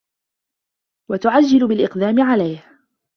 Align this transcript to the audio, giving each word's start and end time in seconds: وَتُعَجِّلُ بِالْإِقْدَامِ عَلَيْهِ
وَتُعَجِّلُ 1.11 1.67
بِالْإِقْدَامِ 1.67 2.19
عَلَيْهِ 2.21 2.63